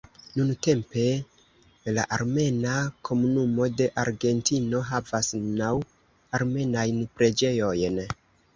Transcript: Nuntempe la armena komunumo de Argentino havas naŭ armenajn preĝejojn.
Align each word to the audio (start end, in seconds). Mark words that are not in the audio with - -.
Nuntempe 0.35 1.01
la 1.97 2.05
armena 2.17 2.79
komunumo 3.11 3.69
de 3.83 3.89
Argentino 4.05 4.81
havas 4.89 5.31
naŭ 5.63 5.71
armenajn 6.41 7.01
preĝejojn. 7.21 8.05